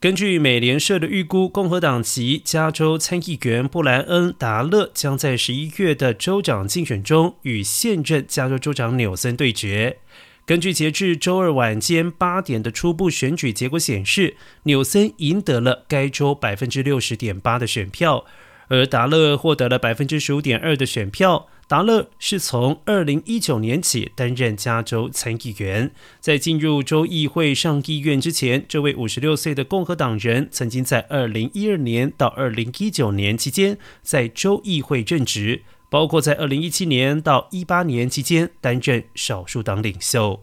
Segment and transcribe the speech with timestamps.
[0.00, 9.98] 根据美联社的预估，共和党籍加州参议员布莱恩·达勒将在十一月的州长竞选中与现任加州州长纽森对决。
[10.46, 18.24] 根据截至周二晚间八点的初步选举结果显示，纽森赢得了该州百分之六十点八的选票，
[18.70, 21.48] 而达勒获得了百分之十五点二的选票。
[21.68, 40.42] 达勒是从二零一九年起担任加州参议员，在进入州议会上议院之前，这位五十六岁的共和党人曾经在二零一二年到二零一九年期间在州议会任职，包括在二零一七年到一八年期间担任少数党领袖。